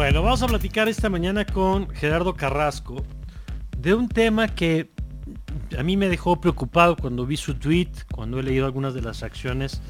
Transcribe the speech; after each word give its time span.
Bueno, 0.00 0.22
vamos 0.22 0.42
a 0.42 0.46
platicar 0.46 0.88
esta 0.88 1.10
mañana 1.10 1.44
con 1.44 1.90
Gerardo 1.90 2.32
Carrasco 2.32 3.04
de 3.76 3.92
un 3.92 4.08
tema 4.08 4.48
que 4.48 4.88
a 5.78 5.82
mí 5.82 5.98
me 5.98 6.08
dejó 6.08 6.40
preocupado 6.40 6.96
cuando 6.96 7.26
vi 7.26 7.36
su 7.36 7.56
tweet, 7.56 7.90
cuando 8.10 8.40
he 8.40 8.42
leído 8.42 8.64
algunas 8.64 8.94
de 8.94 9.02
las 9.02 9.22
acciones, 9.22 9.82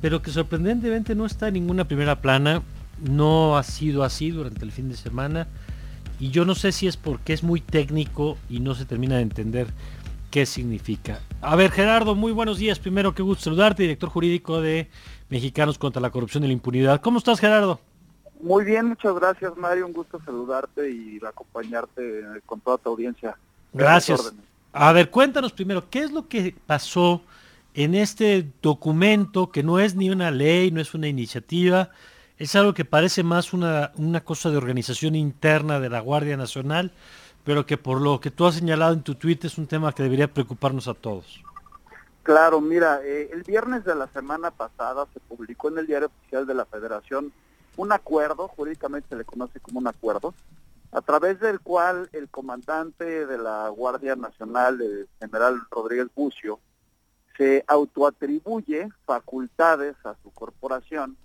pero 0.00 0.22
que 0.22 0.30
sorprendentemente 0.30 1.16
no 1.16 1.26
está 1.26 1.48
en 1.48 1.54
ninguna 1.54 1.88
primera 1.88 2.20
plana, 2.20 2.62
no 3.02 3.58
ha 3.58 3.64
sido 3.64 4.04
así 4.04 4.30
durante 4.30 4.64
el 4.64 4.70
fin 4.70 4.90
de 4.90 4.96
semana 4.96 5.48
y 6.20 6.30
yo 6.30 6.44
no 6.44 6.54
sé 6.54 6.70
si 6.70 6.86
es 6.86 6.96
porque 6.96 7.32
es 7.32 7.42
muy 7.42 7.60
técnico 7.60 8.38
y 8.48 8.60
no 8.60 8.76
se 8.76 8.84
termina 8.84 9.16
de 9.16 9.22
entender 9.22 9.66
qué 10.30 10.46
significa. 10.46 11.18
A 11.40 11.56
ver, 11.56 11.72
Gerardo, 11.72 12.14
muy 12.14 12.30
buenos 12.30 12.58
días. 12.58 12.78
Primero, 12.78 13.12
qué 13.12 13.24
gusto 13.24 13.42
saludarte, 13.42 13.82
director 13.82 14.08
jurídico 14.08 14.60
de 14.60 14.88
Mexicanos 15.30 15.78
contra 15.78 16.00
la 16.00 16.10
Corrupción 16.10 16.44
y 16.44 16.46
la 16.46 16.52
Impunidad. 16.52 17.00
¿Cómo 17.00 17.18
estás, 17.18 17.40
Gerardo? 17.40 17.80
Muy 18.40 18.64
bien, 18.64 18.86
muchas 18.86 19.14
gracias, 19.14 19.56
Mario. 19.56 19.86
Un 19.86 19.92
gusto 19.92 20.20
saludarte 20.24 20.90
y 20.90 21.20
acompañarte 21.26 22.24
con 22.46 22.60
toda 22.60 22.78
tu 22.78 22.90
audiencia. 22.90 23.36
Gracias. 23.72 24.32
A 24.72 24.92
ver, 24.92 25.10
cuéntanos 25.10 25.52
primero, 25.52 25.88
¿qué 25.90 26.00
es 26.00 26.12
lo 26.12 26.28
que 26.28 26.54
pasó 26.66 27.22
en 27.74 27.94
este 27.94 28.46
documento 28.62 29.50
que 29.50 29.62
no 29.62 29.78
es 29.78 29.94
ni 29.94 30.10
una 30.10 30.30
ley, 30.30 30.70
no 30.70 30.80
es 30.80 30.94
una 30.94 31.08
iniciativa, 31.08 31.90
es 32.38 32.54
algo 32.54 32.74
que 32.74 32.84
parece 32.84 33.22
más 33.22 33.52
una, 33.52 33.92
una 33.96 34.20
cosa 34.22 34.50
de 34.50 34.56
organización 34.56 35.14
interna 35.14 35.80
de 35.80 35.88
la 35.88 36.00
Guardia 36.00 36.36
Nacional, 36.36 36.92
pero 37.44 37.66
que 37.66 37.76
por 37.76 38.00
lo 38.00 38.20
que 38.20 38.30
tú 38.30 38.46
has 38.46 38.56
señalado 38.56 38.92
en 38.92 39.02
tu 39.02 39.14
tweet 39.14 39.40
es 39.42 39.58
un 39.58 39.66
tema 39.66 39.92
que 39.92 40.02
debería 40.02 40.32
preocuparnos 40.32 40.86
a 40.86 40.94
todos. 40.94 41.42
Claro, 42.22 42.60
mira, 42.60 43.00
eh, 43.04 43.30
el 43.32 43.42
viernes 43.42 43.84
de 43.84 43.94
la 43.94 44.06
semana 44.08 44.50
pasada 44.50 45.06
se 45.14 45.20
publicó 45.20 45.70
en 45.70 45.78
el 45.78 45.86
Diario 45.86 46.08
Oficial 46.08 46.46
de 46.46 46.54
la 46.54 46.66
Federación 46.66 47.32
un 47.78 47.92
acuerdo, 47.92 48.48
jurídicamente 48.48 49.08
se 49.08 49.16
le 49.16 49.24
conoce 49.24 49.60
como 49.60 49.78
un 49.78 49.86
acuerdo, 49.86 50.34
a 50.90 51.00
través 51.00 51.38
del 51.38 51.60
cual 51.60 52.08
el 52.12 52.28
comandante 52.28 53.24
de 53.26 53.38
la 53.38 53.68
Guardia 53.68 54.16
Nacional, 54.16 54.80
el 54.80 55.08
general 55.20 55.60
Rodríguez 55.70 56.08
Bucio, 56.14 56.58
se 57.36 57.64
autoatribuye 57.68 58.88
facultades 59.06 59.94
a 60.04 60.16
su 60.22 60.32
corporación 60.32 61.16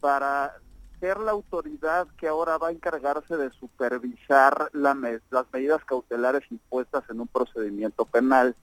para 0.00 0.56
ser 1.00 1.18
la 1.18 1.32
autoridad 1.32 2.08
que 2.16 2.28
ahora 2.28 2.56
va 2.56 2.68
a 2.68 2.72
encargarse 2.72 3.36
de 3.36 3.50
supervisar 3.50 4.70
las 4.72 4.96
medidas 5.52 5.84
cautelares 5.84 6.50
impuestas 6.50 7.04
en 7.10 7.20
un 7.20 7.28
procedimiento 7.28 8.06
penal. 8.06 8.56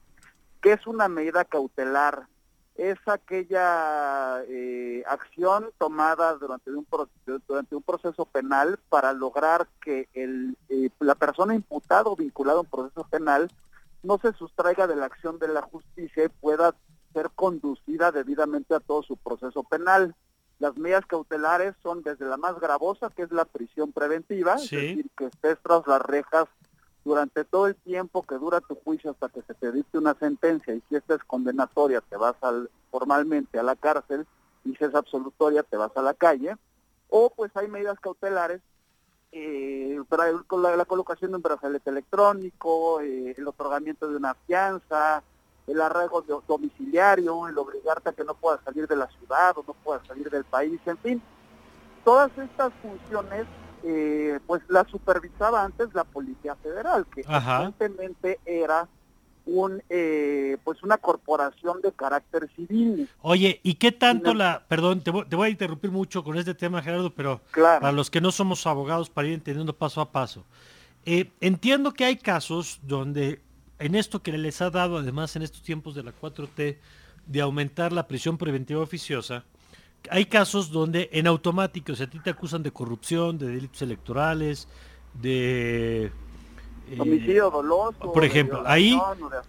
¿Qué 0.60 0.72
es 0.72 0.86
una 0.88 1.06
medida 1.06 1.44
cautelar? 1.44 2.26
Es 2.78 2.96
aquella 3.06 4.42
eh, 4.46 5.02
acción 5.06 5.70
tomada 5.78 6.34
durante 6.34 6.70
un, 6.70 6.86
durante 7.46 7.74
un 7.74 7.82
proceso 7.82 8.24
penal 8.24 8.78
para 8.88 9.12
lograr 9.12 9.66
que 9.82 10.08
el, 10.14 10.56
eh, 10.68 10.88
la 11.00 11.16
persona 11.16 11.56
imputada 11.56 12.04
o 12.04 12.14
vinculada 12.16 12.58
a 12.58 12.62
un 12.62 12.68
proceso 12.68 13.04
penal 13.10 13.50
no 14.04 14.18
se 14.18 14.32
sustraiga 14.32 14.86
de 14.86 14.94
la 14.94 15.06
acción 15.06 15.40
de 15.40 15.48
la 15.48 15.62
justicia 15.62 16.24
y 16.24 16.28
pueda 16.28 16.74
ser 17.12 17.30
conducida 17.34 18.12
debidamente 18.12 18.74
a 18.74 18.80
todo 18.80 19.02
su 19.02 19.16
proceso 19.16 19.64
penal. 19.64 20.14
Las 20.60 20.76
medidas 20.76 21.04
cautelares 21.04 21.74
son 21.82 22.02
desde 22.02 22.26
la 22.26 22.36
más 22.36 22.60
gravosa, 22.60 23.10
que 23.10 23.22
es 23.22 23.32
la 23.32 23.44
prisión 23.44 23.92
preventiva, 23.92 24.54
es 24.54 24.70
decir, 24.70 25.10
que 25.16 25.26
estés 25.26 25.58
tras 25.62 25.84
las 25.86 26.02
rejas 26.02 26.46
durante 27.08 27.44
todo 27.44 27.66
el 27.66 27.74
tiempo 27.74 28.22
que 28.22 28.36
dura 28.36 28.60
tu 28.60 28.76
juicio 28.76 29.10
hasta 29.10 29.28
que 29.28 29.42
se 29.42 29.54
te 29.54 29.72
dicte 29.72 29.98
una 29.98 30.14
sentencia 30.14 30.74
y 30.74 30.82
si 30.88 30.96
esta 30.96 31.14
es 31.14 31.24
condenatoria 31.24 32.00
te 32.02 32.16
vas 32.16 32.36
al, 32.42 32.70
formalmente 32.90 33.58
a 33.58 33.62
la 33.62 33.74
cárcel 33.74 34.26
y 34.64 34.74
si 34.76 34.84
es 34.84 34.94
absolutoria 34.94 35.62
te 35.62 35.76
vas 35.76 35.96
a 35.96 36.02
la 36.02 36.14
calle 36.14 36.56
o 37.08 37.30
pues 37.30 37.50
hay 37.56 37.66
medidas 37.68 37.98
cautelares 37.98 38.60
eh, 39.32 40.00
para 40.08 40.30
la, 40.32 40.76
la, 40.76 40.84
colocación 40.84 41.30
de 41.30 41.36
un 41.36 41.42
brazalete 41.42 41.90
electrónico, 41.90 43.00
eh, 43.00 43.34
el 43.36 43.46
otorgamiento 43.46 44.08
de 44.08 44.16
una 44.16 44.34
fianza, 44.46 45.22
el 45.66 45.80
arraigo 45.80 46.22
domiciliario, 46.46 47.46
el 47.46 47.58
obligarte 47.58 48.08
a 48.08 48.12
que 48.12 48.24
no 48.24 48.34
puedas 48.34 48.60
salir 48.64 48.86
de 48.86 48.96
la 48.96 49.06
ciudad 49.08 49.56
o 49.58 49.64
no 49.66 49.74
puedas 49.74 50.06
salir 50.06 50.30
del 50.30 50.44
país, 50.44 50.80
en 50.86 50.98
fin. 50.98 51.22
Todas 52.04 52.30
estas 52.38 52.72
funciones, 52.80 53.46
eh, 53.84 54.38
pues 54.46 54.62
las 54.68 54.86
supervisaba 54.88 55.64
antes 55.64 55.94
la 55.94 56.04
Policía 56.04 56.54
Federal, 56.56 57.06
que 57.06 57.22
evidentemente 57.22 58.40
era 58.44 58.88
un 59.46 59.82
eh, 59.88 60.58
pues 60.62 60.82
una 60.82 60.98
corporación 60.98 61.80
de 61.80 61.92
carácter 61.92 62.48
civil. 62.54 63.08
Oye, 63.22 63.60
¿y 63.62 63.74
qué 63.74 63.92
tanto 63.92 64.34
la, 64.34 64.64
perdón, 64.68 65.00
te 65.00 65.10
voy, 65.10 65.46
a 65.46 65.50
interrumpir 65.50 65.90
mucho 65.90 66.22
con 66.22 66.36
este 66.36 66.54
tema, 66.54 66.82
Gerardo, 66.82 67.14
pero 67.14 67.40
para 67.54 67.92
los 67.92 68.10
que 68.10 68.20
no 68.20 68.30
somos 68.30 68.66
abogados, 68.66 69.08
para 69.08 69.28
ir 69.28 69.34
entendiendo 69.34 69.72
paso 69.72 70.00
a 70.00 70.12
paso. 70.12 70.44
Eh, 71.06 71.30
entiendo 71.40 71.94
que 71.94 72.04
hay 72.04 72.16
casos 72.16 72.80
donde 72.82 73.40
en 73.78 73.94
esto 73.94 74.22
que 74.22 74.36
les 74.36 74.60
ha 74.60 74.70
dado, 74.70 74.98
además 74.98 75.34
en 75.36 75.42
estos 75.42 75.62
tiempos 75.62 75.94
de 75.94 76.02
la 76.02 76.12
4T, 76.12 76.76
de 77.26 77.40
aumentar 77.40 77.92
la 77.92 78.06
prisión 78.06 78.36
preventiva 78.36 78.80
oficiosa, 78.80 79.44
hay 80.10 80.26
casos 80.26 80.70
donde 80.70 81.10
en 81.12 81.26
automático, 81.26 81.94
si 81.94 82.02
a 82.02 82.10
ti 82.10 82.18
te 82.20 82.30
acusan 82.30 82.62
de 82.62 82.70
corrupción, 82.70 83.38
de 83.38 83.48
delitos 83.48 83.82
electorales, 83.82 84.68
de... 85.14 86.10
Eh, 86.90 86.96
Homicidio 86.98 87.50
doloso. 87.50 88.12
Por 88.12 88.24
ejemplo, 88.24 88.62
ahí 88.64 88.98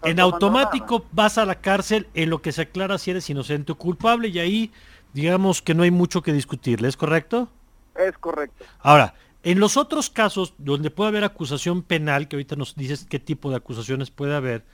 en 0.02 0.20
automático 0.20 1.06
vas 1.12 1.38
a 1.38 1.46
la 1.46 1.54
cárcel 1.54 2.06
en 2.12 2.28
lo 2.28 2.42
que 2.42 2.52
se 2.52 2.62
aclara 2.62 2.98
si 2.98 3.12
eres 3.12 3.30
inocente 3.30 3.72
o 3.72 3.76
culpable 3.76 4.28
y 4.28 4.38
ahí 4.38 4.72
digamos 5.14 5.62
que 5.62 5.74
no 5.74 5.82
hay 5.82 5.90
mucho 5.90 6.22
que 6.22 6.32
discutirle, 6.32 6.88
¿es 6.88 6.98
correcto? 6.98 7.48
Es 7.96 8.16
correcto. 8.18 8.64
Ahora, 8.80 9.14
en 9.42 9.58
los 9.58 9.76
otros 9.76 10.10
casos 10.10 10.54
donde 10.58 10.90
puede 10.90 11.08
haber 11.08 11.24
acusación 11.24 11.82
penal, 11.82 12.28
que 12.28 12.36
ahorita 12.36 12.56
nos 12.56 12.76
dices 12.76 13.06
qué 13.08 13.18
tipo 13.18 13.50
de 13.50 13.56
acusaciones 13.56 14.10
puede 14.10 14.34
haber, 14.34 14.64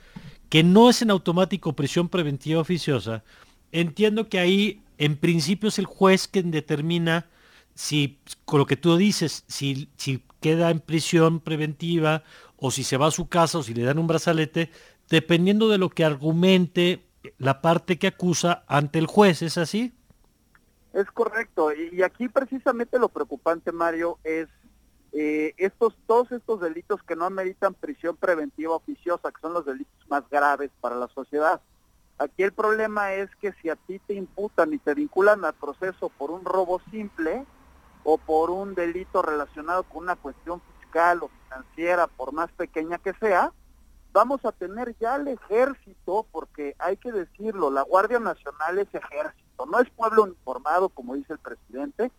que 0.49 0.63
no 0.63 0.89
es 0.89 1.01
en 1.01 1.11
automático 1.11 1.73
prisión 1.73 2.09
preventiva 2.09 2.61
oficiosa, 2.61 3.23
entiendo 3.71 4.27
que 4.27 4.39
ahí 4.39 4.81
en 4.97 5.17
principio 5.17 5.69
es 5.69 5.79
el 5.79 5.85
juez 5.85 6.27
quien 6.27 6.51
determina 6.51 7.27
si, 7.73 8.19
con 8.45 8.59
lo 8.59 8.65
que 8.65 8.77
tú 8.77 8.97
dices, 8.97 9.43
si, 9.47 9.89
queda 10.39 10.69
en 10.69 10.79
prisión 10.79 11.39
preventiva 11.39 12.23
o 12.57 12.69
si 12.69 12.83
se 12.83 12.97
va 12.97 13.07
a 13.07 13.11
su 13.11 13.27
casa 13.27 13.57
o 13.57 13.63
si 13.63 13.73
le 13.73 13.83
dan 13.83 13.97
un 13.97 14.07
brazalete, 14.07 14.71
dependiendo 15.09 15.67
de 15.67 15.79
lo 15.79 15.89
que 15.89 16.05
argumente 16.05 17.03
la 17.37 17.61
parte 17.61 17.97
que 17.97 18.07
acusa 18.07 18.63
ante 18.67 18.99
el 18.99 19.07
juez, 19.07 19.41
¿es 19.41 19.57
así? 19.57 19.93
Es 20.93 21.09
correcto, 21.11 21.71
y 21.73 22.01
aquí 22.01 22.29
precisamente 22.29 22.97
lo 22.97 23.09
preocupante, 23.09 23.71
Mario, 23.71 24.19
es 24.23 24.47
eh, 25.13 25.53
estos 25.57 25.95
todos 26.05 26.31
estos 26.31 26.61
delitos 26.61 27.01
que 27.03 27.15
no 27.15 27.25
ameritan 27.25 27.73
prisión 27.73 28.15
preventiva 28.17 28.75
oficiosa, 28.75 29.31
que 29.31 29.41
son 29.41 29.53
los 29.53 29.65
delitos 29.65 30.07
más 30.09 30.29
graves 30.29 30.69
para 30.79 30.95
la 30.95 31.07
sociedad. 31.07 31.61
Aquí 32.19 32.41
el 32.41 32.51
problema 32.51 33.13
es 33.13 33.29
que 33.35 33.53
si 33.61 33.69
a 33.69 33.75
ti 33.75 33.99
te 33.99 34.15
imputan 34.15 34.73
y 34.73 34.79
te 34.79 34.95
vinculan 34.95 35.45
al 35.45 35.53
proceso 35.53 36.09
por 36.09 36.31
un 36.31 36.43
robo 36.43 36.81
simple 36.89 37.45
o 38.03 38.17
por 38.17 38.49
un 38.49 38.73
delito 38.73 39.21
relacionado 39.21 39.83
con 39.83 40.03
una 40.03 40.15
cuestión 40.15 40.61
fiscal 40.79 41.21
o 41.21 41.29
financiera, 41.43 42.07
por 42.07 42.33
más 42.33 42.51
pequeña 42.53 42.97
que 42.97 43.13
sea, 43.13 43.51
vamos 44.13 44.43
a 44.45 44.51
tener 44.51 44.95
ya 44.99 45.17
el 45.17 45.27
ejército, 45.27 46.25
porque 46.31 46.75
hay 46.79 46.97
que 46.97 47.11
decirlo, 47.11 47.69
la 47.69 47.83
Guardia 47.83 48.19
Nacional 48.19 48.79
es 48.79 48.87
ejército, 48.95 49.67
no 49.67 49.79
es 49.79 49.89
pueblo 49.91 50.23
uniformado, 50.23 50.89
como 50.89 51.13
dice 51.13 51.33
el 51.33 51.39
presidente, 51.39 52.11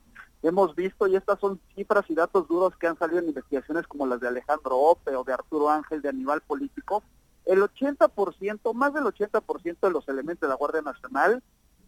hemos 0.45 0.77
visto, 0.77 1.09
y 1.09 1.17
estas 1.17 1.41
son 1.41 1.61
cifras 1.75 2.05
y 2.09 2.15
datos 2.15 2.47
duros 2.47 2.77
que 2.77 2.87
han 2.87 2.97
salido 2.99 3.19
en 3.19 3.29
investigaciones 3.29 3.87
como 3.89 4.07
las 4.07 4.21
de 4.21 4.29
Alejandro 4.29 4.77
Ope 4.77 5.17
o 5.17 5.25
de 5.25 5.33
Arturo 5.33 5.71
Ángel 5.71 6.01
de 6.01 6.09
Animal 6.09 6.41
Político, 6.43 7.03
el 7.49 7.63
80%, 7.63 8.75
más 8.75 8.93
del 8.93 9.05
80% 9.05 9.79
de 9.81 9.91
los 9.91 10.07
elementos 10.09 10.43
de 10.43 10.49
la 10.49 10.55
Guardia 10.55 10.83
Nacional 10.83 11.43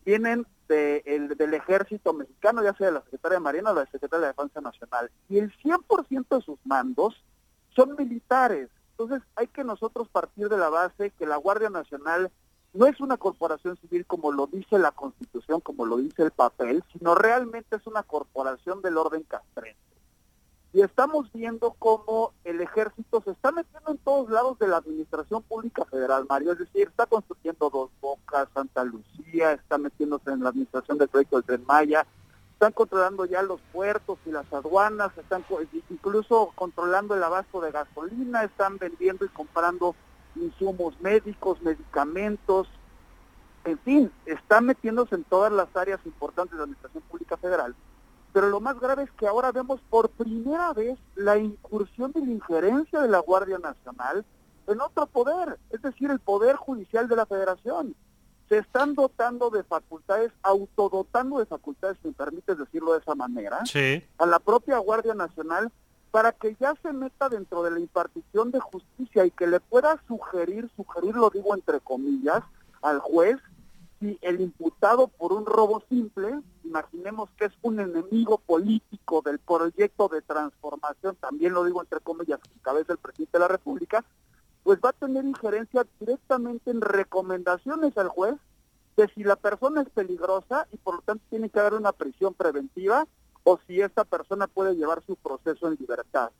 vienen 0.06 0.46
de, 0.68 1.02
del 1.36 1.52
ejército 1.52 2.14
mexicano, 2.14 2.64
ya 2.64 2.74
sea 2.74 2.86
de 2.86 2.94
la 2.94 3.02
Secretaría 3.02 3.36
de 3.36 3.44
Marina 3.44 3.70
o 3.70 3.74
la 3.74 3.84
Secretaría 3.84 4.28
de 4.28 4.32
Defensa 4.32 4.62
Nacional. 4.62 5.10
Y 5.28 5.38
el 5.38 5.52
100% 5.58 6.26
de 6.30 6.42
sus 6.42 6.58
mandos 6.64 7.14
son 7.76 7.94
militares. 7.96 8.70
Entonces 8.92 9.22
hay 9.36 9.48
que 9.48 9.62
nosotros 9.62 10.08
partir 10.08 10.48
de 10.48 10.56
la 10.56 10.70
base 10.70 11.10
que 11.10 11.26
la 11.26 11.36
Guardia 11.36 11.68
Nacional 11.68 12.32
no 12.72 12.86
es 12.86 12.98
una 13.00 13.18
corporación 13.18 13.76
civil 13.76 14.06
como 14.06 14.32
lo 14.32 14.46
dice 14.46 14.78
la 14.78 14.92
Constitución, 14.92 15.60
como 15.60 15.84
lo 15.84 15.98
dice 15.98 16.22
el 16.22 16.30
papel, 16.30 16.82
sino 16.92 17.14
realmente 17.14 17.76
es 17.76 17.86
una 17.86 18.02
corporación 18.02 18.80
del 18.80 18.96
orden 18.96 19.24
castrense. 19.24 19.89
Y 20.72 20.82
estamos 20.82 21.32
viendo 21.32 21.74
cómo 21.78 22.32
el 22.44 22.60
ejército 22.60 23.20
se 23.24 23.32
está 23.32 23.50
metiendo 23.50 23.90
en 23.90 23.98
todos 23.98 24.30
lados 24.30 24.58
de 24.60 24.68
la 24.68 24.76
administración 24.76 25.42
pública 25.42 25.84
federal, 25.84 26.26
Mario. 26.28 26.52
Es 26.52 26.58
decir, 26.60 26.88
está 26.88 27.06
construyendo 27.06 27.70
dos 27.70 27.90
bocas, 28.00 28.48
Santa 28.54 28.84
Lucía, 28.84 29.52
está 29.52 29.78
metiéndose 29.78 30.30
en 30.30 30.44
la 30.44 30.50
administración 30.50 30.98
del 30.98 31.08
proyecto 31.08 31.36
del 31.36 31.44
Tren 31.44 31.64
Maya, 31.66 32.06
están 32.52 32.72
controlando 32.72 33.24
ya 33.24 33.42
los 33.42 33.60
puertos 33.72 34.18
y 34.26 34.30
las 34.30 34.52
aduanas, 34.52 35.10
están 35.16 35.44
incluso 35.88 36.52
controlando 36.54 37.14
el 37.14 37.22
abasto 37.22 37.60
de 37.62 37.72
gasolina, 37.72 38.44
están 38.44 38.76
vendiendo 38.76 39.24
y 39.24 39.28
comprando 39.28 39.96
insumos 40.36 40.94
médicos, 41.00 41.60
medicamentos, 41.62 42.68
en 43.64 43.78
fin, 43.78 44.12
está 44.26 44.60
metiéndose 44.60 45.14
en 45.14 45.24
todas 45.24 45.52
las 45.52 45.74
áreas 45.74 46.00
importantes 46.04 46.52
de 46.52 46.58
la 46.58 46.64
Administración 46.64 47.02
Pública 47.04 47.36
Federal. 47.36 47.74
Pero 48.32 48.48
lo 48.48 48.60
más 48.60 48.78
grave 48.78 49.04
es 49.04 49.10
que 49.12 49.26
ahora 49.26 49.52
vemos 49.52 49.80
por 49.90 50.08
primera 50.10 50.72
vez 50.72 50.98
la 51.16 51.36
incursión 51.38 52.12
de 52.12 52.20
la 52.20 52.30
injerencia 52.30 53.00
de 53.00 53.08
la 53.08 53.18
Guardia 53.18 53.58
Nacional 53.58 54.24
en 54.66 54.80
otro 54.80 55.06
poder, 55.06 55.58
es 55.70 55.82
decir, 55.82 56.10
el 56.10 56.20
Poder 56.20 56.56
Judicial 56.56 57.08
de 57.08 57.16
la 57.16 57.26
Federación. 57.26 57.94
Se 58.48 58.58
están 58.58 58.94
dotando 58.94 59.50
de 59.50 59.62
facultades, 59.64 60.32
autodotando 60.42 61.38
de 61.38 61.46
facultades, 61.46 61.98
si 62.02 62.08
me 62.08 62.14
permites 62.14 62.58
decirlo 62.58 62.92
de 62.92 63.00
esa 63.00 63.14
manera, 63.14 63.62
a 64.18 64.26
la 64.26 64.38
propia 64.38 64.78
Guardia 64.78 65.14
Nacional 65.14 65.72
para 66.10 66.32
que 66.32 66.56
ya 66.60 66.74
se 66.82 66.92
meta 66.92 67.28
dentro 67.28 67.62
de 67.62 67.70
la 67.70 67.80
impartición 67.80 68.50
de 68.50 68.60
justicia 68.60 69.24
y 69.24 69.30
que 69.30 69.46
le 69.46 69.60
pueda 69.60 70.00
sugerir, 70.08 70.68
sugerir 70.76 71.14
lo 71.14 71.30
digo 71.30 71.54
entre 71.54 71.80
comillas, 71.80 72.42
al 72.82 72.98
juez 72.98 73.38
si 74.00 74.18
el 74.22 74.40
imputado 74.40 75.08
por 75.08 75.32
un 75.32 75.44
robo 75.44 75.82
simple, 75.88 76.40
imaginemos 76.64 77.30
que 77.36 77.44
es 77.44 77.52
un 77.62 77.80
enemigo 77.80 78.38
político 78.38 79.20
del 79.22 79.38
proyecto 79.38 80.08
de 80.08 80.22
transformación, 80.22 81.16
también 81.16 81.52
lo 81.52 81.64
digo 81.64 81.82
entre 81.82 82.00
comillas, 82.00 82.40
que 82.40 82.60
cabeza 82.62 82.94
el 82.94 82.98
presidente 82.98 83.36
de 83.36 83.40
la 83.40 83.48
República, 83.48 84.04
pues 84.64 84.78
va 84.82 84.90
a 84.90 84.94
tener 84.94 85.24
injerencia 85.24 85.86
directamente 85.98 86.70
en 86.70 86.80
recomendaciones 86.80 87.96
al 87.98 88.08
juez 88.08 88.36
de 88.96 89.08
si 89.08 89.22
la 89.22 89.36
persona 89.36 89.82
es 89.82 89.90
peligrosa 89.90 90.66
y 90.72 90.78
por 90.78 90.96
lo 90.96 91.02
tanto 91.02 91.24
tiene 91.28 91.50
que 91.50 91.60
haber 91.60 91.74
una 91.74 91.92
prisión 91.92 92.34
preventiva 92.34 93.06
o 93.44 93.58
si 93.66 93.80
esta 93.80 94.04
persona 94.04 94.46
puede 94.46 94.76
llevar 94.76 95.02
su 95.06 95.16
proceso 95.16 95.68
en 95.68 95.76
libertad. 95.78 96.30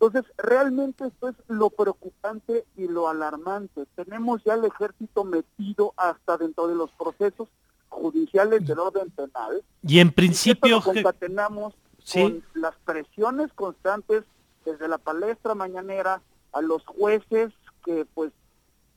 Entonces, 0.00 0.32
realmente 0.38 1.08
esto 1.08 1.28
es 1.28 1.36
lo 1.46 1.68
preocupante 1.68 2.64
y 2.74 2.88
lo 2.88 3.10
alarmante. 3.10 3.84
Tenemos 3.96 4.42
ya 4.44 4.54
el 4.54 4.64
ejército 4.64 5.24
metido 5.24 5.92
hasta 5.98 6.38
dentro 6.38 6.68
de 6.68 6.74
los 6.74 6.90
procesos 6.92 7.50
judiciales 7.90 8.66
del 8.66 8.78
orden 8.78 9.10
penal. 9.10 9.62
Y 9.82 9.98
en 10.00 10.10
principio... 10.10 10.78
Y 10.78 10.80
concatenamos 10.80 11.74
con 12.14 12.42
las 12.54 12.74
presiones 12.86 13.52
constantes 13.52 14.24
desde 14.64 14.88
la 14.88 14.96
palestra 14.96 15.54
mañanera 15.54 16.22
a 16.52 16.62
los 16.62 16.82
jueces 16.86 17.52
que 17.84 18.06
pues 18.14 18.32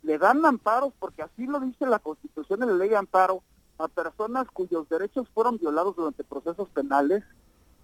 le 0.04 0.18
dan 0.18 0.46
amparos, 0.46 0.94
porque 1.00 1.22
así 1.22 1.48
lo 1.48 1.60
dice 1.60 1.86
la 1.86 2.00
Constitución 2.00 2.64
y 2.64 2.66
la 2.66 2.74
ley 2.76 2.88
de 2.88 2.96
amparo, 2.96 3.44
a 3.78 3.90
personas 3.90 4.48
cuyos 4.54 4.88
derechos 4.88 5.28
fueron 5.34 5.58
violados 5.58 5.98
durante 5.98 6.24
procesos 6.24 6.70
penales, 6.70 7.26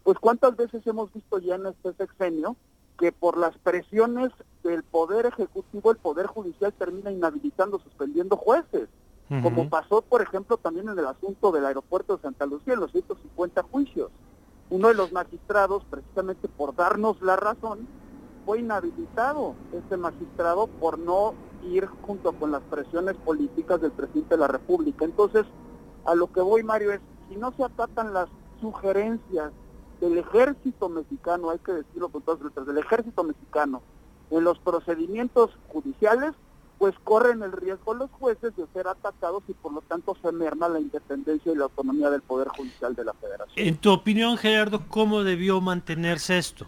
pues 0.04 0.18
cuántas 0.20 0.56
veces 0.56 0.88
hemos 0.88 1.12
visto 1.12 1.40
ya 1.40 1.56
en 1.56 1.66
este 1.66 1.94
sexenio 1.94 2.56
que 3.00 3.12
por 3.12 3.38
las 3.38 3.58
presiones 3.60 4.30
del 4.64 4.84
Poder 4.84 5.26
Ejecutivo, 5.26 5.92
el 5.92 5.98
Poder 5.98 6.28
Judicial 6.28 6.74
termina 6.74 7.12
inhabilitando, 7.12 7.80
suspendiendo 7.80 8.36
jueces, 8.36 8.90
como 9.44 9.70
pasó, 9.70 10.02
por 10.02 10.24
ejemplo, 10.24 10.58
también 10.58 10.90
en 10.90 10.98
el 10.98 11.06
asunto 11.06 11.52
del 11.52 11.64
aeropuerto 11.64 12.18
de 12.18 12.24
Santa 12.24 12.48
Lucía, 12.48 12.74
en 12.74 12.80
los 12.80 12.92
150 12.92 13.62
juicios. 13.62 14.10
Uno 14.72 14.88
de 14.88 14.96
los 14.96 15.12
magistrados, 15.12 15.84
precisamente 15.88 16.48
por 16.48 16.76
darnos 16.76 17.22
la 17.22 17.36
razón, 17.36 17.88
fue 18.44 18.60
inhabilitado, 18.60 19.54
este 19.72 19.98
magistrado, 19.98 20.66
por 20.66 20.98
no 20.98 21.36
ir 21.64 21.86
junto 22.02 22.34
con 22.34 22.52
las 22.52 22.64
presiones 22.64 23.16
políticas 23.18 23.80
del 23.80 23.92
presidente 23.92 24.34
de 24.34 24.42
la 24.42 24.48
República. 24.48 25.06
Entonces, 25.06 25.46
a 26.06 26.16
lo 26.16 26.32
que 26.34 26.42
voy, 26.42 26.64
Mario, 26.64 26.92
es, 26.92 27.00
si 27.30 27.36
no 27.36 27.54
se 27.56 27.64
acatan 27.64 28.14
las 28.14 28.30
sugerencias 28.60 29.52
del 30.00 30.18
ejército 30.18 30.90
mexicano, 30.90 31.50
hay 31.50 31.60
que 31.60 31.74
decirlo 31.74 32.10
con 32.10 32.22
todas 32.22 32.42
letras, 32.42 32.68
del 32.68 32.78
ejército 32.78 33.24
mexicano 33.24 33.82
en 34.32 34.44
los 34.44 34.60
procedimientos 34.60 35.52
judiciales, 35.68 36.34
pues 36.78 36.96
corren 37.04 37.44
el 37.44 37.52
riesgo 37.52 37.94
los 37.94 38.10
jueces 38.12 38.56
de 38.56 38.66
ser 38.74 38.88
atacados 38.88 39.44
y 39.48 39.54
por 39.54 39.74
lo 39.74 39.82
tanto 39.82 40.16
se 40.22 40.32
merma 40.32 40.70
la 40.70 40.80
independencia 40.80 41.52
y 41.52 41.56
la 41.56 41.66
autonomía 41.66 42.10
del 42.10 42.22
Poder 42.22 42.48
Judicial 42.50 42.96
de 42.96 43.04
la 43.04 43.14
Federación. 43.14 43.68
En 43.68 43.78
tu 43.78 43.92
opinión, 43.92 44.38
Gerardo, 44.38 44.82
¿cómo 44.88 45.24
debió 45.24 45.60
mantenerse 45.60 46.38
esto? 46.38 46.68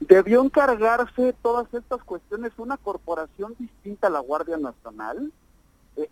Debió 0.00 0.42
encargarse 0.42 1.34
todas 1.42 1.72
estas 1.74 2.02
cuestiones 2.04 2.52
una 2.56 2.76
corporación 2.76 3.54
distinta 3.58 4.06
a 4.06 4.10
la 4.10 4.20
Guardia 4.20 4.56
Nacional, 4.56 5.32
eh, 5.98 6.10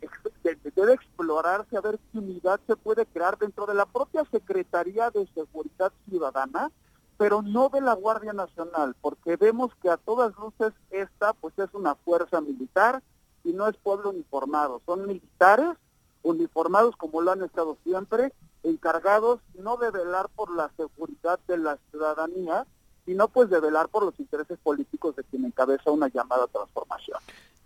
debe 0.74 0.94
explorarse 0.94 1.76
a 1.76 1.80
ver 1.80 1.98
qué 2.12 2.18
unidad 2.18 2.60
se 2.66 2.76
puede 2.76 3.06
crear 3.06 3.38
dentro 3.38 3.66
de 3.66 3.74
la 3.74 3.86
propia 3.86 4.24
Secretaría 4.30 5.10
de 5.10 5.26
Seguridad 5.34 5.92
Ciudadana, 6.08 6.70
pero 7.16 7.42
no 7.42 7.68
de 7.68 7.80
la 7.80 7.94
Guardia 7.94 8.32
Nacional, 8.32 8.94
porque 9.00 9.36
vemos 9.36 9.72
que 9.80 9.88
a 9.88 9.96
todas 9.96 10.36
luces 10.36 10.72
esta 10.90 11.32
pues 11.34 11.58
es 11.58 11.72
una 11.72 11.94
fuerza 11.94 12.40
militar 12.40 13.02
y 13.44 13.52
no 13.52 13.68
es 13.68 13.76
pueblo 13.76 14.10
uniformado, 14.10 14.82
son 14.84 15.06
militares 15.06 15.76
uniformados 16.22 16.96
como 16.96 17.22
lo 17.22 17.30
han 17.30 17.42
estado 17.42 17.78
siempre, 17.84 18.32
encargados 18.64 19.40
no 19.54 19.76
de 19.76 19.90
velar 19.90 20.28
por 20.34 20.54
la 20.54 20.70
seguridad 20.76 21.38
de 21.46 21.58
la 21.58 21.78
ciudadanía, 21.90 22.66
sino 23.04 23.28
pues 23.28 23.48
de 23.48 23.60
velar 23.60 23.88
por 23.88 24.04
los 24.04 24.18
intereses 24.18 24.58
políticos 24.58 25.14
de 25.14 25.22
quien 25.22 25.44
encabeza 25.44 25.92
una 25.92 26.08
llamada 26.08 26.48
transformación. 26.48 27.15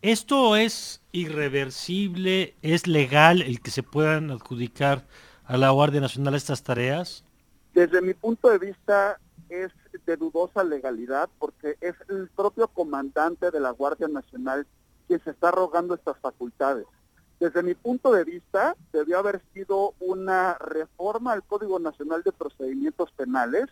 ¿Esto 0.03 0.57
es 0.57 1.03
irreversible? 1.13 2.55
¿Es 2.63 2.87
legal 2.87 3.43
el 3.43 3.61
que 3.61 3.71
se 3.71 3.83
puedan 3.83 4.31
adjudicar 4.31 5.05
a 5.45 5.59
la 5.59 5.69
Guardia 5.69 6.01
Nacional 6.01 6.35
estas 6.35 6.63
tareas? 6.63 7.23
Desde 7.75 8.01
mi 8.01 8.15
punto 8.15 8.49
de 8.49 8.59
vista 8.59 9.21
es 9.51 9.71
de 10.07 10.17
dudosa 10.17 10.65
legalidad 10.65 11.29
porque 11.39 11.77
es 11.83 11.95
el 12.09 12.29
propio 12.29 12.69
comandante 12.69 13.51
de 13.51 13.61
la 13.61 13.73
Guardia 13.73 14.09
Nacional 14.09 14.67
quien 15.07 15.23
se 15.23 15.33
está 15.33 15.51
rogando 15.51 15.95
estas 15.95 16.17
facultades. 16.19 16.87
Desde 17.39 17.63
mi 17.63 17.75
punto 17.75 18.11
de 18.13 18.25
vista, 18.25 18.77
debió 18.95 19.19
haber 19.19 19.43
sido 19.53 19.93
una 20.01 20.55
reforma 20.55 21.33
al 21.33 21.43
Código 21.43 21.79
Nacional 21.79 22.23
de 22.23 22.33
Procedimientos 22.33 23.11
Penales 23.13 23.67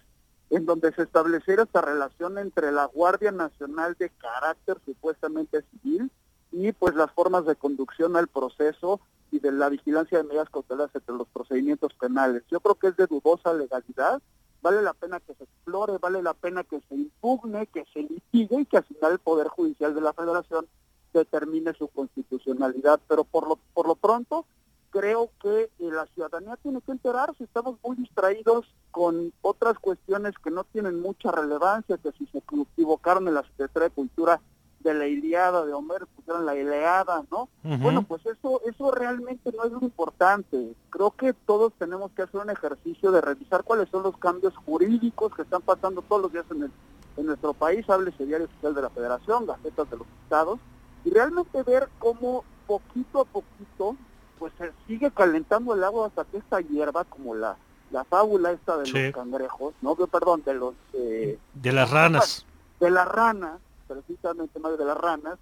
en 0.51 0.67
donde 0.67 0.93
se 0.93 1.03
estableciera 1.03 1.65
esta 1.65 1.81
relación 1.81 2.39
entre 2.39 2.73
la 2.73 2.87
Guardia 2.87 3.33
Nacional 3.33 3.97
de 3.99 4.11
carácter 4.11 4.79
supuestamente 4.85 5.63
civil 5.71 6.11
y 6.53 6.73
pues 6.73 6.95
las 6.95 7.11
formas 7.13 7.45
de 7.45 7.57
conducción 7.57 8.17
al 8.17 8.29
proceso 8.29 9.01
y 9.31 9.41
de 9.41 9.53
la 9.53 9.69
vigilancia 9.69 10.19
de 10.19 10.25
medidas 10.25 10.49
cautelares 10.49 10.95
entre 10.95 11.15
los 11.15 11.29
procedimientos 11.29 11.93
penales. 11.95 12.43
Yo 12.51 12.61
creo 12.61 12.77
que 12.77 12.89
es 12.89 12.97
de 12.97 13.07
dudosa 13.07 13.53
legalidad, 13.53 14.23
vale 14.63 14.81
la 14.81 14.95
pena 14.95 15.21
que 15.21 15.35
se 15.35 15.45
explore, 15.45 15.99
vale 15.99 16.23
la 16.23 16.33
pena 16.35 16.65
que 16.65 16.81
se 16.89 16.95
impugne, 16.95 17.67
que 17.67 17.85
se 17.93 18.01
litigue 18.01 18.61
y 18.61 18.67
que 18.67 18.79
al 18.79 18.85
final 18.85 19.13
el 19.13 19.19
Poder 19.19 19.49
Judicial 19.49 19.95
de 19.95 20.01
la 20.01 20.15
Federación 20.15 20.67
determine 21.13 21.75
su 21.75 21.89
constitucionalidad, 21.89 23.01
pero 23.07 23.25
por 23.25 23.49
lo, 23.49 23.59
por 23.75 23.87
lo 23.87 23.97
pronto 23.97 24.47
creo 24.91 25.31
que 25.43 25.65
eh, 25.65 25.71
la 25.79 26.07
ciudadanía 26.07 26.57
tiene 26.57 26.81
que 26.81 26.93
enterarse, 26.93 27.45
estamos 27.45 27.79
muy 27.85 27.97
distraídos 27.97 28.67
con 28.99 29.33
otras 29.43 29.79
cuestiones 29.79 30.35
que 30.43 30.51
no 30.51 30.65
tienen 30.65 31.01
mucha 31.01 31.31
relevancia, 31.31 31.99
que 31.99 32.11
si 32.19 32.27
se 32.27 32.39
equivocaron 32.39 33.29
en 33.29 33.35
la 33.35 33.45
Secretaría 33.45 33.91
de 33.91 33.95
Cultura 33.95 34.41
de 34.81 34.93
la 34.93 35.07
Iliada 35.07 35.65
de 35.65 35.73
Homero, 35.73 36.09
pusieron 36.17 36.45
la 36.45 36.57
Ileada, 36.57 37.23
¿no? 37.31 37.49
Bueno, 37.63 38.03
pues 38.03 38.27
eso, 38.27 38.61
eso 38.67 38.91
realmente 38.91 39.53
no 39.57 39.63
es 39.63 39.71
lo 39.71 39.79
importante. 39.83 40.75
Creo 40.91 41.13
que 41.13 41.33
todos 41.33 41.73
tenemos 41.79 42.11
que 42.11 42.23
hacer 42.23 42.41
un 42.41 42.51
ejercicio 42.51 43.13
de 43.13 43.21
revisar 43.21 43.63
cuáles 43.63 43.89
son 43.89 44.03
los 44.03 44.19
cambios 44.19 44.57
jurídicos 44.67 45.33
que 45.33 45.43
están 45.43 45.63
pasando 45.63 46.03
todos 46.03 46.23
los 46.23 46.33
días 46.33 46.47
en, 46.51 46.65
el, 46.65 46.73
en 47.19 47.27
nuestro 47.27 47.55
país, 47.55 47.89
háblese 47.89 48.27
Diario 48.27 48.47
Oficial 48.47 48.75
de 48.75 48.83
la 48.83 48.91
Federación, 48.91 49.47
Gacetas 49.47 49.89
de 49.91 49.97
los 49.97 50.09
Estados, 50.25 50.59
y 51.05 51.11
realmente 51.11 51.63
ver 51.63 51.89
cómo 52.01 52.43
poquito 52.67 53.21
a 53.21 53.25
poquito 53.27 53.95
pues 54.41 54.53
se 54.59 54.73
sigue 54.89 55.13
calentando 55.13 55.73
el 55.73 55.85
agua 55.85 56.09
hasta 56.09 56.25
que 56.25 56.39
esta 56.39 56.61
hierba, 56.61 57.05
como 57.05 57.37
la, 57.37 57.57
la 57.91 58.05
fábula 58.05 58.53
esta 58.53 58.77
de 58.79 58.87
los 58.87 59.15
cangrejos, 59.15 59.75
no, 59.83 59.95
perdón, 59.95 60.43
de 60.45 60.55
los... 60.55 60.75
Eh, 60.93 61.39
de 61.55 61.73
las 61.73 61.91
ranas. 61.91 62.45
De 62.81 62.91
las 62.91 63.09
ranas, 63.09 63.61
precisamente 63.87 64.59
más 64.59 64.79
de 64.79 64.85
las 64.85 64.97
ranas, 64.97 65.39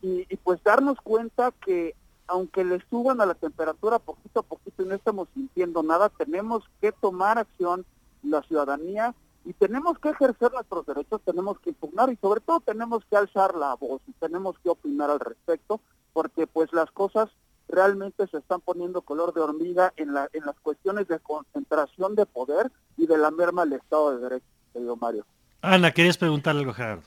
y, 0.00 0.26
y, 0.28 0.36
pues 0.36 0.62
darnos 0.64 0.98
cuenta 1.00 1.52
que 1.64 1.94
aunque 2.26 2.64
le 2.64 2.82
suban 2.88 3.20
a 3.20 3.26
la 3.26 3.34
temperatura 3.34 3.98
poquito 3.98 4.40
a 4.40 4.42
poquito 4.42 4.82
y 4.82 4.86
no 4.86 4.94
estamos 4.94 5.28
sintiendo 5.34 5.82
nada, 5.82 6.08
tenemos 6.08 6.64
que 6.80 6.92
tomar 6.92 7.38
acción 7.38 7.84
la 8.22 8.42
ciudadanía 8.42 9.14
y 9.44 9.52
tenemos 9.54 9.98
que 9.98 10.10
ejercer 10.10 10.52
nuestros 10.52 10.86
derechos, 10.86 11.20
tenemos 11.24 11.58
que 11.60 11.70
impugnar 11.70 12.10
y 12.10 12.16
sobre 12.16 12.40
todo 12.40 12.60
tenemos 12.60 13.04
que 13.06 13.16
alzar 13.16 13.54
la 13.56 13.74
voz 13.74 14.00
y 14.06 14.12
tenemos 14.12 14.56
que 14.60 14.70
opinar 14.70 15.10
al 15.10 15.20
respecto, 15.20 15.80
porque 16.12 16.46
pues 16.46 16.72
las 16.72 16.90
cosas 16.90 17.28
realmente 17.68 18.26
se 18.26 18.38
están 18.38 18.60
poniendo 18.60 19.02
color 19.02 19.32
de 19.34 19.40
hormiga 19.40 19.92
en, 19.96 20.14
la, 20.14 20.28
en 20.32 20.44
las 20.44 20.58
cuestiones 20.60 21.08
de 21.08 21.18
concentración 21.20 22.14
de 22.14 22.26
poder 22.26 22.70
y 22.96 23.06
de 23.06 23.18
la 23.18 23.30
merma 23.30 23.64
del 23.64 23.74
Estado 23.74 24.16
de 24.16 24.22
Derecho, 24.22 24.46
querido 24.72 24.96
Mario. 24.96 25.24
Ana, 25.62 25.92
¿querías 25.92 26.18
preguntarle 26.18 26.60
algo, 26.60 26.74
Gerardo? 26.74 27.02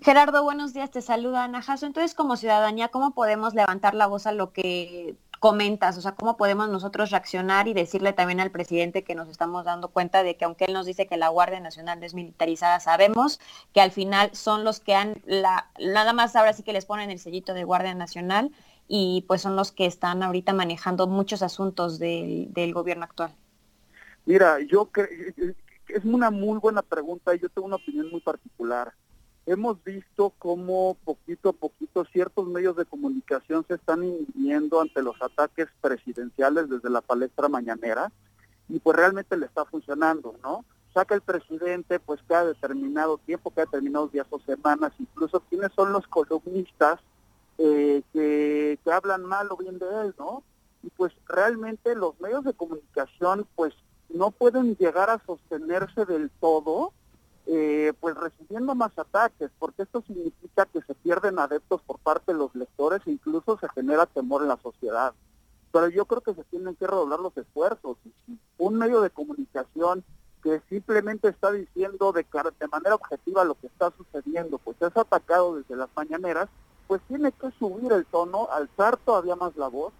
Gerardo, 0.00 0.42
buenos 0.42 0.74
días, 0.74 0.90
te 0.90 1.00
saluda 1.00 1.44
Ana 1.44 1.62
Jasso. 1.62 1.86
Entonces, 1.86 2.14
como 2.14 2.36
ciudadanía, 2.36 2.88
¿cómo 2.88 3.14
podemos 3.14 3.54
levantar 3.54 3.94
la 3.94 4.06
voz 4.06 4.26
a 4.26 4.32
lo 4.32 4.52
que 4.52 5.16
comentas? 5.40 5.96
O 5.98 6.00
sea, 6.00 6.12
¿cómo 6.12 6.36
podemos 6.36 6.68
nosotros 6.68 7.10
reaccionar 7.10 7.68
y 7.68 7.74
decirle 7.74 8.12
también 8.12 8.40
al 8.40 8.50
presidente 8.50 9.04
que 9.04 9.14
nos 9.14 9.28
estamos 9.28 9.64
dando 9.64 9.88
cuenta 9.88 10.22
de 10.22 10.36
que 10.36 10.44
aunque 10.44 10.64
él 10.66 10.72
nos 10.72 10.86
dice 10.86 11.06
que 11.06 11.16
la 11.16 11.28
Guardia 11.28 11.60
Nacional 11.60 12.00
desmilitarizada, 12.00 12.80
sabemos 12.80 13.40
que 13.72 13.80
al 13.80 13.90
final 13.90 14.30
son 14.32 14.64
los 14.64 14.80
que 14.80 14.94
han, 14.94 15.22
la, 15.24 15.70
nada 15.78 16.12
más 16.12 16.36
ahora 16.36 16.52
sí 16.52 16.62
que 16.62 16.72
les 16.72 16.86
ponen 16.86 17.10
el 17.10 17.18
sellito 17.18 17.54
de 17.54 17.64
Guardia 17.64 17.94
Nacional 17.94 18.50
y 18.88 19.24
pues 19.26 19.42
son 19.42 19.56
los 19.56 19.72
que 19.72 19.86
están 19.86 20.22
ahorita 20.22 20.52
manejando 20.52 21.06
muchos 21.06 21.42
asuntos 21.42 21.98
del, 21.98 22.52
del 22.52 22.72
gobierno 22.72 23.04
actual. 23.04 23.34
Mira, 24.26 24.58
yo 24.60 24.90
es 25.88 26.04
una 26.04 26.30
muy 26.30 26.58
buena 26.58 26.82
pregunta 26.82 27.34
y 27.34 27.40
yo 27.40 27.48
tengo 27.48 27.66
una 27.66 27.76
opinión 27.76 28.10
muy 28.10 28.20
particular. 28.20 28.92
Hemos 29.46 29.82
visto 29.84 30.32
cómo 30.38 30.96
poquito 31.04 31.50
a 31.50 31.52
poquito 31.52 32.04
ciertos 32.06 32.46
medios 32.46 32.76
de 32.76 32.86
comunicación 32.86 33.64
se 33.68 33.74
están 33.74 34.02
inhibiendo 34.02 34.80
ante 34.80 35.02
los 35.02 35.20
ataques 35.20 35.68
presidenciales 35.82 36.70
desde 36.70 36.88
la 36.88 37.02
palestra 37.02 37.48
mañanera 37.48 38.10
y 38.70 38.78
pues 38.78 38.96
realmente 38.96 39.36
le 39.36 39.44
está 39.44 39.66
funcionando, 39.66 40.34
¿no? 40.42 40.64
Saca 40.94 41.14
el 41.14 41.20
presidente 41.20 42.00
pues 42.00 42.20
cada 42.26 42.46
determinado 42.46 43.18
tiempo, 43.18 43.50
cada 43.50 43.66
determinados 43.66 44.12
días 44.12 44.26
o 44.30 44.40
semanas, 44.40 44.92
incluso 44.98 45.40
quiénes 45.50 45.72
son 45.74 45.92
los 45.92 46.06
columnistas 46.06 47.00
eh, 47.58 48.02
que, 48.12 48.78
que 48.82 48.92
hablan 48.92 49.24
mal 49.24 49.48
o 49.50 49.56
bien 49.58 49.78
de 49.78 49.86
él, 50.02 50.14
¿no? 50.18 50.42
Y 50.82 50.88
pues 50.90 51.12
realmente 51.26 51.94
los 51.94 52.18
medios 52.18 52.44
de 52.44 52.54
comunicación 52.54 53.46
pues 53.56 53.74
no 54.08 54.30
pueden 54.30 54.76
llegar 54.76 55.10
a 55.10 55.20
sostenerse 55.26 56.06
del 56.06 56.30
todo, 56.40 56.92
eh, 57.46 57.92
pues 58.00 58.14
recibiendo 58.14 58.74
más 58.74 58.98
ataques, 58.98 59.50
porque 59.58 59.82
esto 59.82 60.02
significa 60.06 60.66
que 60.66 60.80
se 60.82 60.94
pierden 60.94 61.38
adeptos 61.38 61.82
por 61.82 61.98
parte 61.98 62.32
de 62.32 62.38
los 62.38 62.54
lectores 62.54 63.02
e 63.06 63.12
incluso 63.12 63.58
se 63.58 63.68
genera 63.70 64.06
temor 64.06 64.42
en 64.42 64.48
la 64.48 64.56
sociedad. 64.56 65.12
Pero 65.70 65.88
yo 65.88 66.06
creo 66.06 66.22
que 66.22 66.34
se 66.34 66.44
tienen 66.44 66.74
que 66.76 66.86
redoblar 66.86 67.20
los 67.20 67.36
esfuerzos. 67.36 67.98
Un 68.58 68.78
medio 68.78 69.00
de 69.00 69.10
comunicación 69.10 70.04
que 70.42 70.62
simplemente 70.68 71.28
está 71.28 71.52
diciendo 71.52 72.12
de, 72.12 72.24
manera 72.70 72.94
objetiva 72.94 73.44
lo 73.44 73.54
que 73.56 73.66
está 73.66 73.90
sucediendo, 73.96 74.58
pues 74.58 74.80
es 74.80 74.96
atacado 74.96 75.56
desde 75.56 75.74
las 75.74 75.88
mañaneras, 75.96 76.48
pues 76.86 77.00
tiene 77.08 77.32
que 77.32 77.50
subir 77.58 77.92
el 77.92 78.06
tono, 78.06 78.48
alzar 78.52 78.96
todavía 78.98 79.36
más 79.36 79.56
la 79.56 79.68
voz 79.68 79.92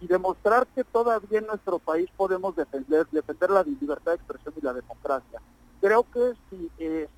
y 0.00 0.06
demostrar 0.06 0.66
que 0.68 0.84
todavía 0.84 1.38
en 1.38 1.46
nuestro 1.46 1.78
país 1.78 2.08
podemos 2.16 2.54
defender, 2.56 3.06
defender 3.10 3.50
la 3.50 3.62
libertad 3.62 4.12
de 4.12 4.16
expresión 4.16 4.54
y 4.56 4.64
la 4.64 4.74
democracia. 4.74 5.40
Creo 5.86 6.02
que 6.10 6.32
si 6.50 6.68
eh, 6.78 7.08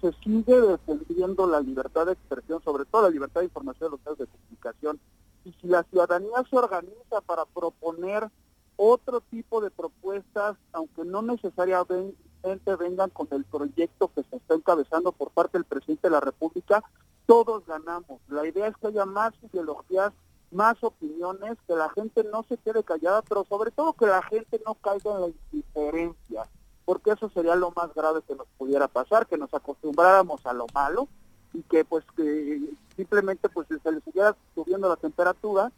se, 0.00 0.12
sigue 0.22 0.60
defendiendo 0.60 1.48
la 1.48 1.58
libertad 1.58 2.06
de 2.06 2.12
expresión, 2.12 2.62
sobre 2.62 2.84
todo 2.84 3.02
la 3.02 3.10
libertad 3.10 3.40
de 3.40 3.46
información 3.46 3.90
de 3.90 3.96
los 3.96 4.04
medios 4.04 4.18
de 4.18 4.26
comunicación, 4.28 5.00
y 5.44 5.52
si 5.60 5.66
la 5.66 5.82
ciudadanía 5.82 6.44
se 6.48 6.56
organiza 6.56 7.20
para 7.26 7.44
proponer 7.44 8.30
otro 8.76 9.20
tipo 9.20 9.60
de 9.60 9.72
propuestas, 9.72 10.56
aunque 10.70 11.04
no 11.04 11.22
necesariamente 11.22 12.76
vengan 12.78 13.10
con 13.10 13.26
el 13.32 13.44
proyecto 13.46 14.08
que 14.14 14.22
se 14.30 14.36
está 14.36 14.54
encabezando 14.54 15.10
por 15.10 15.32
parte 15.32 15.58
del 15.58 15.64
presidente 15.64 16.06
de 16.06 16.12
la 16.12 16.20
República, 16.20 16.84
todos 17.26 17.66
ganamos. 17.66 18.20
La 18.28 18.46
idea 18.46 18.68
es 18.68 18.76
que 18.76 18.86
haya 18.86 19.06
más 19.06 19.34
ideologías 19.42 20.12
más 20.52 20.76
opiniones, 20.84 21.58
que 21.66 21.74
la 21.74 21.90
gente 21.90 22.22
no 22.22 22.44
se 22.44 22.58
quede 22.58 22.84
callada, 22.84 23.22
pero 23.22 23.44
sobre 23.48 23.72
todo 23.72 23.94
que 23.94 24.06
la 24.06 24.22
gente 24.22 24.62
no 24.64 24.76
caiga 24.76 25.16
en 25.16 25.20
la 25.20 25.28
indiferencia, 25.50 26.48
porque 26.84 27.12
eso 27.12 27.30
sería 27.30 27.54
lo 27.54 27.72
más 27.74 27.94
grave 27.94 28.20
que 28.26 28.34
nos 28.34 28.46
pudiera 28.58 28.88
pasar, 28.88 29.26
que 29.26 29.38
nos 29.38 29.52
acostumbráramos 29.54 30.44
a 30.46 30.52
lo 30.52 30.66
malo 30.74 31.08
y 31.52 31.62
que 31.62 31.84
pues 31.84 32.04
que 32.16 32.60
simplemente 32.96 33.48
pues 33.48 33.68
se 33.68 33.92
les 33.92 34.04
siguiera 34.04 34.36
subiendo 34.54 34.88
la 34.88 34.96
temperatura 34.96 35.72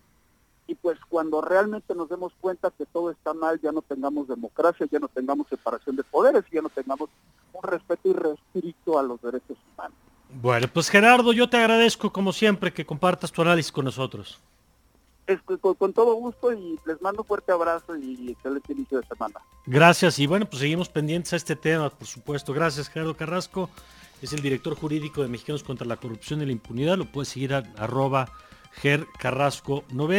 y 0.66 0.74
pues 0.74 0.98
cuando 1.08 1.40
realmente 1.40 1.94
nos 1.94 2.08
demos 2.08 2.32
cuenta 2.40 2.72
que 2.76 2.86
todo 2.86 3.10
está 3.10 3.32
mal, 3.34 3.60
ya 3.60 3.70
no 3.70 3.82
tengamos 3.82 4.26
democracia, 4.26 4.86
ya 4.90 4.98
no 4.98 5.08
tengamos 5.08 5.46
separación 5.48 5.94
de 5.94 6.02
poderes, 6.02 6.44
ya 6.50 6.60
no 6.60 6.68
tengamos 6.70 7.08
un 7.52 7.62
respeto 7.62 8.08
irrestricto 8.08 8.98
a 8.98 9.02
los 9.04 9.20
derechos 9.22 9.56
humanos. 9.72 9.96
Bueno, 10.42 10.66
pues 10.72 10.90
Gerardo, 10.90 11.32
yo 11.32 11.48
te 11.48 11.56
agradezco 11.56 12.12
como 12.12 12.32
siempre 12.32 12.72
que 12.72 12.84
compartas 12.84 13.30
tu 13.30 13.42
análisis 13.42 13.70
con 13.70 13.84
nosotros 13.84 14.40
con, 15.78 15.92
todo 15.92 16.14
gusto 16.14 16.52
y 16.52 16.78
les 16.86 17.00
mando 17.02 17.22
un 17.22 17.28
fuerte 17.28 17.52
abrazo 17.52 17.96
y 17.96 18.30
excelente 18.30 18.72
inicio 18.72 19.00
de 19.00 19.06
semana. 19.06 19.40
Gracias 19.66 20.18
y 20.18 20.26
bueno, 20.26 20.46
pues 20.46 20.60
seguimos 20.60 20.88
pendientes 20.88 21.32
a 21.32 21.36
este 21.36 21.56
tema, 21.56 21.90
por 21.90 22.06
supuesto. 22.06 22.52
Gracias, 22.52 22.88
Gerardo 22.88 23.16
Carrasco. 23.16 23.68
Es 24.22 24.32
el 24.32 24.40
director 24.40 24.74
jurídico 24.74 25.22
de 25.22 25.28
Mexicanos 25.28 25.62
contra 25.62 25.86
la 25.86 25.96
Corrupción 25.96 26.40
y 26.42 26.46
la 26.46 26.52
Impunidad. 26.52 26.96
Lo 26.96 27.04
puedes 27.06 27.28
seguir 27.28 27.54
a 27.54 27.58
arroba 27.76 28.30
Ger 28.80 29.06
Carrasco 29.18 29.84